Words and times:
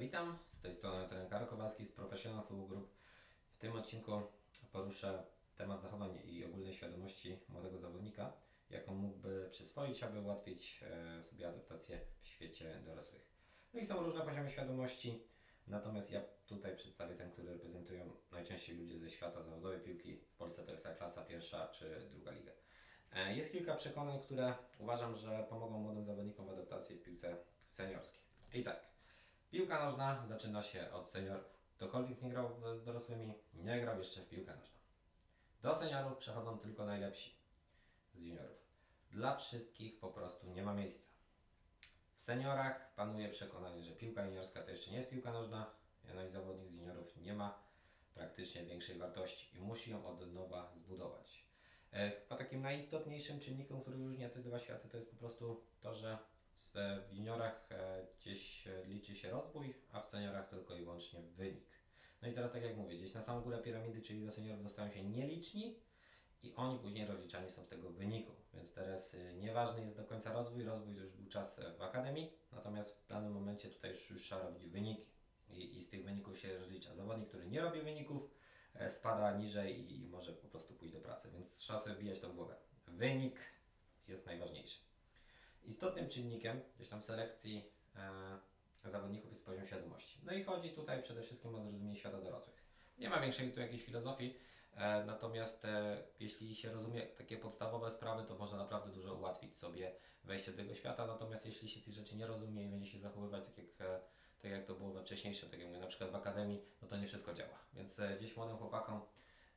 witam, 0.00 0.38
z 0.50 0.60
tej 0.60 0.74
strony 0.74 1.08
trener 1.08 1.48
Kowalski 1.48 1.84
z 1.84 1.92
Professional 1.92 2.42
Football 2.44 2.68
Group. 2.68 2.90
W 3.50 3.58
tym 3.58 3.72
odcinku 3.72 4.22
poruszę 4.72 5.22
temat 5.56 5.82
zachowań 5.82 6.18
i 6.24 6.44
ogólnej 6.44 6.74
świadomości 6.74 7.38
młodego 7.48 7.78
zawodnika, 7.78 8.32
jaką 8.70 8.94
mógłby 8.94 9.48
przyswoić, 9.50 10.02
aby 10.02 10.20
ułatwić 10.20 10.84
e, 10.90 11.22
sobie 11.22 11.48
adaptację 11.48 12.00
w 12.22 12.28
świecie 12.28 12.80
dorosłych. 12.84 13.30
No 13.74 13.80
i 13.80 13.84
są 13.86 14.02
różne 14.02 14.20
poziomy 14.20 14.50
świadomości, 14.50 15.22
natomiast 15.66 16.12
ja 16.12 16.20
tutaj 16.46 16.76
przedstawię 16.76 17.14
ten, 17.14 17.30
który 17.30 17.52
reprezentują 17.52 18.12
najczęściej 18.32 18.76
ludzie 18.76 18.98
ze 18.98 19.10
świata 19.10 19.42
zawodowej 19.42 19.80
piłki. 19.80 20.16
W 20.16 20.36
Polsce 20.36 20.62
to 20.62 20.72
Ekstraklasa, 20.72 21.24
pierwsza 21.24 21.68
czy 21.68 22.08
druga 22.10 22.30
liga. 22.30 22.52
E, 23.12 23.36
Jest 23.36 23.52
kilka 23.52 23.74
przekonań, 23.74 24.20
które 24.20 24.54
uważam, 24.78 25.16
że 25.16 25.46
pomogą 25.48 25.78
młodym 25.78 26.04
zawodnikom 26.04 26.46
w 26.46 26.50
adaptacji 26.50 26.96
w 26.96 27.02
piłce 27.02 27.36
seniorskiej. 27.68 28.20
I 28.54 28.64
tak, 28.64 28.89
piłka 29.50 29.84
nożna 29.84 30.26
zaczyna 30.28 30.62
się 30.62 30.92
od 30.92 31.08
seniorów. 31.08 31.60
Ktokolwiek 31.76 32.22
nie 32.22 32.30
grał 32.30 32.50
z 32.76 32.84
dorosłymi, 32.84 33.34
nie 33.54 33.80
grał 33.80 33.98
jeszcze 33.98 34.20
w 34.20 34.28
piłkę 34.28 34.56
nożną. 34.56 34.78
Do 35.62 35.74
seniorów 35.74 36.18
przechodzą 36.18 36.58
tylko 36.58 36.86
najlepsi 36.86 37.34
z 38.12 38.20
juniorów. 38.20 38.58
Dla 39.10 39.36
wszystkich 39.36 39.98
po 39.98 40.08
prostu 40.08 40.46
nie 40.50 40.62
ma 40.62 40.74
miejsca. 40.74 41.10
W 42.14 42.20
seniorach 42.20 42.94
panuje 42.94 43.28
przekonanie, 43.28 43.82
że 43.82 43.92
piłka 43.92 44.26
juniorska 44.26 44.62
to 44.62 44.70
jeszcze 44.70 44.90
nie 44.90 44.96
jest 44.96 45.10
piłka 45.10 45.32
nożna, 45.32 45.70
no 46.14 46.24
i 46.24 46.28
zawodnik 46.30 46.68
z 46.70 46.74
juniorów 46.74 47.16
nie 47.16 47.34
ma 47.34 47.58
praktycznie 48.14 48.64
większej 48.64 48.98
wartości 48.98 49.56
i 49.56 49.60
musi 49.60 49.90
ją 49.90 50.06
od 50.06 50.32
nowa 50.32 50.72
zbudować. 50.76 51.44
E, 51.92 52.10
Chyba 52.10 52.36
takim 52.36 52.62
najistotniejszym 52.62 53.40
czynnikiem, 53.40 53.80
który 53.80 53.96
różni 53.96 54.30
te 54.30 54.40
dwa 54.40 54.58
światy, 54.58 54.88
to 54.88 54.96
jest 54.96 55.10
po 55.10 55.16
prostu 55.16 55.64
to, 55.80 55.94
że 55.94 56.18
w, 56.74 56.76
juniorach 57.12 57.68
e, 57.70 58.06
gdzieś 58.20 58.66
e, 58.66 58.84
liczy 58.86 59.16
się 59.16 59.30
rozwój, 59.30 59.74
a 59.92 60.00
w 60.00 60.06
seniorach 60.06 60.48
tylko 60.48 60.74
i 60.76 60.82
wyłącznie 60.82 61.20
wynik. 61.22 61.64
No 62.22 62.28
i 62.28 62.32
teraz 62.32 62.52
tak 62.52 62.62
jak 62.62 62.76
mówię, 62.76 62.98
gdzieś 62.98 63.14
na 63.14 63.22
samą 63.22 63.40
górę 63.40 63.58
piramidy, 63.58 64.02
czyli 64.02 64.26
do 64.26 64.32
seniorów 64.32 64.62
dostają 64.62 64.90
się 64.90 65.04
nieliczni 65.04 65.76
i 66.42 66.54
oni 66.54 66.78
później 66.78 67.06
rozliczani 67.06 67.50
są 67.50 67.64
z 67.64 67.68
tego 67.68 67.90
wyniku. 67.90 68.32
Więc 68.54 68.74
teraz 68.74 69.14
y, 69.14 69.34
nieważny 69.38 69.84
jest 69.84 69.96
do 69.96 70.04
końca 70.04 70.32
rozwój, 70.32 70.64
rozwój 70.64 70.94
to 70.94 71.00
już 71.00 71.12
był 71.12 71.26
czas 71.26 71.58
e, 71.58 71.72
w 71.72 71.82
akademii, 71.82 72.32
natomiast 72.52 73.04
w 73.04 73.06
danym 73.08 73.32
momencie 73.32 73.68
tutaj 73.68 73.90
już, 73.90 74.10
już 74.10 74.22
trzeba 74.22 74.42
robić 74.42 74.66
wyniki 74.66 75.06
i, 75.50 75.78
i 75.78 75.82
z 75.82 75.88
tych 75.90 76.04
wyników 76.04 76.38
się 76.38 76.58
rozlicza. 76.58 76.94
Zawodnik, 76.94 77.28
który 77.28 77.46
nie 77.46 77.60
robi 77.60 77.80
wyników, 77.80 78.30
e, 78.74 78.90
spada 78.90 79.38
niżej 79.38 79.92
i 79.92 80.06
może 80.06 80.32
po 80.32 80.48
prostu 80.48 80.74
pójść 80.74 80.94
do 80.94 81.00
pracy, 81.00 81.30
więc 81.30 81.56
trzeba 81.56 81.78
sobie 81.78 81.94
wbijać 81.94 82.20
to 82.20 82.28
w 82.28 82.34
głowę. 82.34 82.56
Wynik 82.86 83.36
jest 84.08 84.26
najważniejszy. 84.26 84.89
Istotnym 85.70 86.08
czynnikiem 86.08 86.60
gdzieś 86.76 86.88
tam 86.88 87.02
selekcji 87.02 87.70
e, 88.84 88.90
zawodników 88.90 89.30
jest 89.30 89.46
poziom 89.46 89.66
świadomości. 89.66 90.20
No 90.24 90.32
i 90.32 90.44
chodzi 90.44 90.70
tutaj 90.70 91.02
przede 91.02 91.22
wszystkim 91.22 91.54
o 91.54 91.62
zrozumienie 91.62 91.96
świata 91.96 92.20
dorosłych. 92.20 92.64
Nie 92.98 93.10
ma 93.10 93.20
większej 93.20 93.52
tu 93.52 93.60
jakiejś 93.60 93.84
filozofii, 93.84 94.36
e, 94.74 95.04
natomiast 95.04 95.64
e, 95.64 96.02
jeśli 96.20 96.54
się 96.54 96.72
rozumie 96.72 97.02
takie 97.02 97.36
podstawowe 97.36 97.90
sprawy, 97.90 98.24
to 98.24 98.34
można 98.34 98.58
naprawdę 98.58 98.92
dużo 98.92 99.14
ułatwić 99.14 99.56
sobie 99.56 99.92
wejście 100.24 100.50
do 100.50 100.56
tego 100.56 100.74
świata, 100.74 101.06
natomiast 101.06 101.46
jeśli 101.46 101.68
się 101.68 101.80
tych 101.80 101.94
rzeczy 101.94 102.16
nie 102.16 102.26
rozumie 102.26 102.64
i 102.64 102.68
będzie 102.68 102.90
się 102.90 102.98
zachowywać 102.98 103.44
tak 103.44 103.58
jak, 103.58 103.80
e, 103.80 104.00
tak 104.42 104.50
jak 104.50 104.66
to 104.66 104.74
było 104.74 104.92
we 104.92 105.02
wcześniejszym, 105.02 105.50
tak 105.50 105.58
jak 105.58 105.68
mówię, 105.68 105.80
na 105.80 105.86
przykład 105.86 106.10
w 106.10 106.14
akademii, 106.14 106.62
no 106.82 106.88
to 106.88 106.96
nie 106.96 107.06
wszystko 107.06 107.34
działa. 107.34 107.58
Więc 107.72 107.98
e, 107.98 108.16
gdzieś 108.16 108.36
młodym 108.36 108.56
chłopakom 108.56 109.00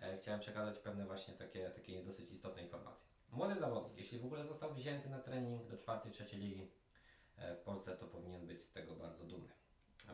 e, 0.00 0.18
chciałem 0.18 0.40
przekazać 0.40 0.78
pewne 0.78 1.06
właśnie 1.06 1.34
takie, 1.34 1.70
takie 1.70 2.02
dosyć 2.02 2.30
istotne 2.30 2.62
informacje. 2.62 3.19
Młody 3.32 3.60
zawodnik, 3.60 3.98
jeśli 3.98 4.18
w 4.18 4.24
ogóle 4.24 4.44
został 4.44 4.74
wzięty 4.74 5.08
na 5.08 5.18
trening 5.18 5.66
do 5.66 5.76
czwartej, 5.76 6.12
trzeciej 6.12 6.40
ligi 6.40 6.70
e, 7.36 7.56
w 7.56 7.60
Polsce, 7.60 7.96
to 7.96 8.06
powinien 8.06 8.46
być 8.46 8.62
z 8.62 8.72
tego 8.72 8.94
bardzo 8.94 9.24
dumny, 9.24 9.52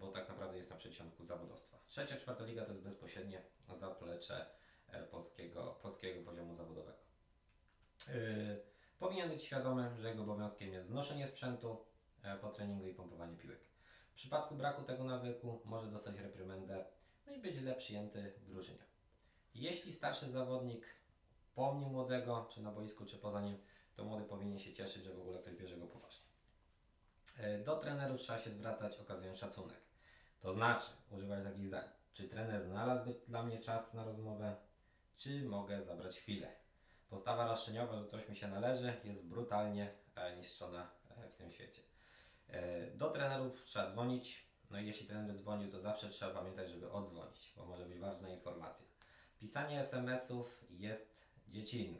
bo 0.00 0.08
tak 0.12 0.28
naprawdę 0.28 0.56
jest 0.58 0.70
na 0.70 0.76
przedsionku 0.76 1.24
zawodowstwa. 1.24 1.78
Trzecia, 1.86 2.16
czwarta 2.16 2.44
liga 2.44 2.64
to 2.64 2.72
jest 2.72 2.84
bezpośrednie 2.84 3.42
zaplecze 3.74 4.46
e, 4.88 5.02
polskiego, 5.02 5.78
polskiego 5.82 6.22
poziomu 6.22 6.54
zawodowego. 6.54 6.98
Yy, 8.08 8.14
powinien 8.98 9.30
być 9.30 9.44
świadomy, 9.44 9.96
że 10.00 10.08
jego 10.08 10.22
obowiązkiem 10.22 10.72
jest 10.72 10.88
znoszenie 10.88 11.26
sprzętu 11.26 11.84
po 12.40 12.48
treningu 12.48 12.86
i 12.88 12.94
pompowanie 12.94 13.36
piłek. 13.36 13.60
W 14.12 14.14
przypadku 14.14 14.54
braku 14.54 14.82
tego 14.82 15.04
nawyku 15.04 15.60
może 15.64 15.90
dostać 15.90 16.18
reprymendę 16.18 16.84
no 17.26 17.32
i 17.32 17.38
być 17.38 17.56
źle 17.56 17.74
przyjęty 17.74 18.32
w 18.38 18.44
drużynie. 18.44 18.84
Jeśli 19.54 19.92
starszy 19.92 20.30
zawodnik 20.30 20.86
pomni 21.54 21.86
młodego, 21.86 22.48
czy 22.52 22.62
na 22.62 22.72
boisku, 22.72 23.06
czy 23.06 23.18
poza 23.18 23.40
nim, 23.40 23.58
to 23.96 24.04
młody 24.04 24.24
powinien 24.24 24.58
się 24.58 24.74
cieszyć, 24.74 25.04
że 25.04 25.14
w 25.14 25.20
ogóle 25.20 25.38
ktoś 25.38 25.54
bierze 25.54 25.76
go 25.76 25.86
poważnie. 25.86 26.26
E, 27.38 27.58
Do 27.58 27.76
trenerów 27.76 28.20
trzeba 28.20 28.38
się 28.38 28.50
zwracać, 28.50 29.00
okazując 29.00 29.38
szacunek. 29.38 29.80
To 30.40 30.52
znaczy, 30.52 30.86
używać 31.10 31.44
takich 31.44 31.66
zdań. 31.66 31.84
Czy 32.14 32.28
trener 32.28 32.64
znalazłby 32.64 33.14
dla 33.28 33.42
mnie 33.42 33.58
czas 33.58 33.94
na 33.94 34.04
rozmowę, 34.04 34.56
czy 35.16 35.44
mogę 35.44 35.82
zabrać 35.82 36.18
chwilę? 36.18 36.52
Postawa 37.10 37.48
roszczeniowa, 37.48 37.98
że 37.98 38.06
coś 38.06 38.28
mi 38.28 38.36
się 38.36 38.48
należy, 38.48 38.94
jest 39.04 39.22
brutalnie 39.24 39.94
e, 40.14 40.36
niszczona 40.36 40.90
e, 41.10 41.28
w 41.28 41.34
tym 41.34 41.50
świecie. 41.50 41.82
Do 42.94 43.10
trenerów 43.10 43.64
trzeba 43.64 43.90
dzwonić. 43.90 44.50
No 44.70 44.80
i 44.80 44.86
jeśli 44.86 45.06
trener 45.06 45.36
dzwonił, 45.36 45.70
to 45.70 45.80
zawsze 45.80 46.08
trzeba 46.08 46.34
pamiętać, 46.34 46.70
żeby 46.70 46.92
odzwonić, 46.92 47.52
bo 47.56 47.66
może 47.66 47.86
być 47.86 47.98
ważna 47.98 48.28
informacja. 48.28 48.86
Pisanie 49.38 49.80
SMS-ów 49.80 50.64
jest 50.70 51.20
dziecinne. 51.50 51.98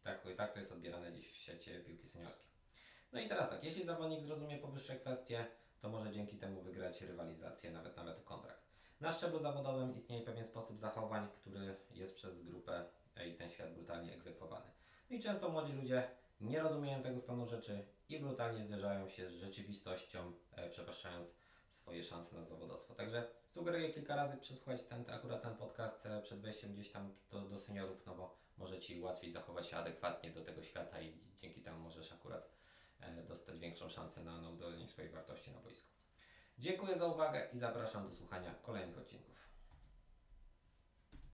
I 0.00 0.02
tak, 0.02 0.26
tak 0.36 0.52
to 0.52 0.60
jest 0.60 0.72
odbierane 0.72 1.12
dziś 1.12 1.32
w 1.32 1.36
świecie 1.36 1.80
piłki 1.80 2.08
seniorskiej. 2.08 2.50
No 3.12 3.20
i 3.20 3.28
teraz 3.28 3.50
tak, 3.50 3.64
jeśli 3.64 3.84
zawodnik 3.84 4.20
zrozumie 4.20 4.58
powyższe 4.58 4.96
kwestie, 4.96 5.46
to 5.80 5.88
może 5.88 6.12
dzięki 6.12 6.36
temu 6.36 6.62
wygrać 6.62 7.02
rywalizację, 7.02 7.70
nawet 7.70 7.96
nawet 7.96 8.24
kontrakt. 8.24 8.70
Na 9.00 9.12
szczeblu 9.12 9.38
zawodowym 9.38 9.94
istnieje 9.94 10.22
pewien 10.22 10.44
sposób 10.44 10.78
zachowań, 10.78 11.28
który 11.40 11.76
jest 11.94 12.14
przez 12.14 12.42
grupę 12.42 12.84
e, 13.16 13.28
i 13.28 13.34
ten 13.34 13.50
świat 13.50 13.74
brutalnie 13.74 14.14
egzekwowany. 14.14 14.66
No 15.10 15.16
i 15.16 15.22
często 15.22 15.48
młodzi 15.48 15.72
ludzie 15.72 16.10
nie 16.40 16.60
rozumieją 16.60 17.02
tego 17.02 17.20
stanu 17.20 17.46
rzeczy 17.46 17.84
i 18.08 18.18
brutalnie 18.18 18.64
zderzają 18.64 19.08
się 19.08 19.30
z 19.30 19.32
rzeczywistością, 19.32 20.32
e, 20.56 20.70
przepaszczając 20.70 21.34
swoje 21.70 22.04
szanse 22.04 22.36
na 22.36 22.44
zawodowstwo. 22.44 22.94
Także 22.94 23.28
sugeruję 23.46 23.92
kilka 23.92 24.16
razy 24.16 24.36
przesłuchać 24.36 24.82
ten, 24.82 25.04
akurat 25.10 25.42
ten 25.42 25.56
podcast 25.56 26.06
e, 26.06 26.22
przed 26.22 26.40
wejściem 26.40 26.72
gdzieś 26.72 26.90
tam 26.90 27.14
do, 27.30 27.40
do 27.40 27.58
seniorów, 27.58 28.06
no 28.06 28.14
bo 28.14 28.36
może 28.58 28.80
Ci 28.80 29.00
łatwiej 29.00 29.32
zachować 29.32 29.66
się 29.66 29.76
adekwatnie 29.76 30.30
do 30.30 30.44
tego 30.44 30.62
świata 30.62 31.00
i 31.00 31.18
dzięki 31.40 31.62
temu 31.62 31.80
możesz 31.80 32.12
akurat 32.12 32.50
e, 33.00 33.22
dostać 33.22 33.58
większą 33.58 33.88
szansę 33.88 34.24
na, 34.24 34.40
na 34.40 34.86
swojej 34.86 35.10
wartości 35.10 35.50
na 35.52 35.60
boisku. 35.60 35.90
Dziękuję 36.58 36.96
za 36.98 37.06
uwagę 37.06 37.48
i 37.52 37.58
zapraszam 37.58 38.08
do 38.08 38.14
słuchania 38.14 38.54
kolejnych 38.54 38.98
odcinków. 38.98 39.30